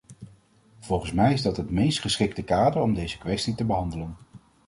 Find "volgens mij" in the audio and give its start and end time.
0.79-1.33